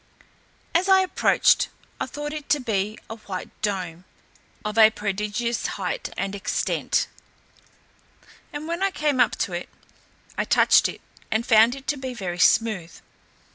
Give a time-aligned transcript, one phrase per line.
[0.73, 1.69] As I approached,
[1.99, 4.05] I thought it to be a white dome,
[4.65, 7.05] of a prodigious height and extent;
[8.51, 9.69] and when I came up to it,
[10.39, 12.99] I touched it, and found it to be very smooth.